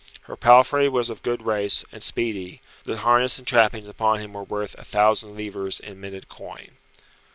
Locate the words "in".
5.79-6.01